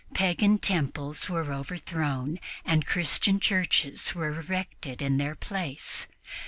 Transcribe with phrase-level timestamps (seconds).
[0.15, 6.07] Pagan temples were overthrown and Christian churches were erected in their place.